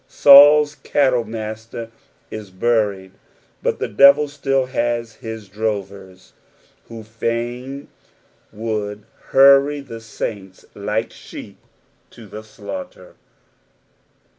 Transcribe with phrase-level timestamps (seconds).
[0.09, 1.91] Saul'a cattle master
[2.31, 3.11] is buried,
[3.61, 6.33] but the devil still bus his drovers,
[6.87, 7.87] who fain
[8.51, 11.57] would hurry the ssiuts like abeep
[12.09, 13.13] to the slaughter.